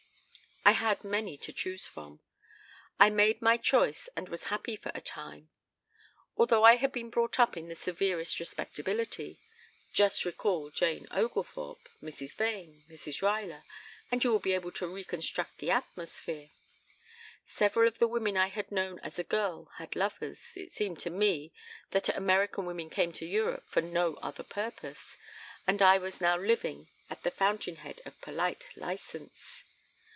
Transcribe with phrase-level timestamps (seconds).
[0.63, 2.21] I had many to choose from.
[2.99, 5.49] I made my choice and was happy for a time.
[6.37, 9.39] Although I had been brought up in the severest respectability
[9.91, 12.35] just recall Jane Oglethorpe, Mrs.
[12.35, 13.23] Vane, Mrs.
[13.23, 13.63] Ruyler,
[14.11, 16.51] and you will be able to reconstruct the atmosphere
[17.43, 21.09] several of the women I had known as a girl had lovers, it seemed to
[21.09, 21.51] me
[21.89, 25.17] that American women came to Europe for no other purpose,
[25.65, 29.63] and I was now living at the fountain head of polite license.